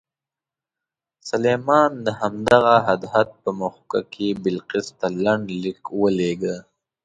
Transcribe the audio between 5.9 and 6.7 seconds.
ولېږه.